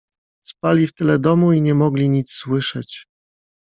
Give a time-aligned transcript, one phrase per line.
[0.43, 3.07] "Spali w tyle domu i nie mogli nic słyszeć."